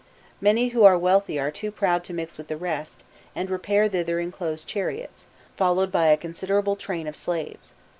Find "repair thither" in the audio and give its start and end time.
3.51-4.19